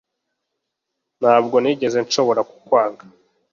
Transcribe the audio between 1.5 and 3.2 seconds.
nigeze nshobora kukwanga